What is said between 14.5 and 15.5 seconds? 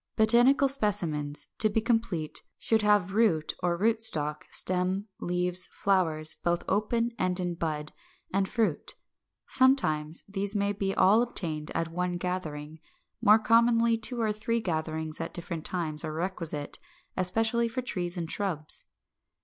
gatherings at